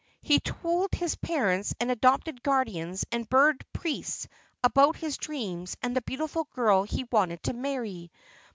He 0.23 0.39
told 0.39 0.93
his 0.95 1.13
parents 1.15 1.75
and 1.79 1.91
adopted 1.91 2.41
guardians 2.41 3.05
and 3.11 3.29
bird 3.29 3.63
priests 3.71 4.27
about 4.63 4.95
his 4.95 5.15
dreams 5.15 5.77
and 5.83 5.95
the 5.95 6.01
beautiful 6.01 6.45
girl 6.55 6.81
he 6.81 7.05
wanted 7.11 7.43
to 7.43 7.53
marry. 7.53 8.11